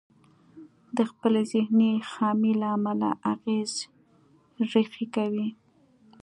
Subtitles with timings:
[0.97, 3.71] د خپلې ذهني خامي له امله اغېز
[4.71, 5.47] ريښې کوي.